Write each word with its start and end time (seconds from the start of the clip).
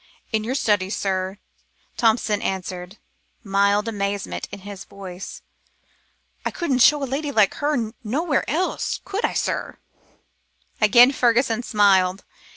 "In 0.31 0.43
your 0.43 0.55
study, 0.55 0.89
sir," 0.89 1.37
Thompson 1.95 2.41
answered, 2.41 2.97
mild 3.43 3.87
amazement 3.87 4.47
in 4.51 4.61
his 4.61 4.83
voice. 4.83 5.43
"I 6.43 6.49
couldn't 6.49 6.79
show 6.79 7.03
a 7.03 7.05
lady 7.05 7.31
like 7.31 7.53
her 7.61 7.93
nowhere 8.03 8.43
else, 8.49 8.99
could 9.05 9.23
I, 9.23 9.33
sir?" 9.33 9.77
Again 10.81 11.11
Fergusson 11.11 11.61
smiled. 11.61 12.23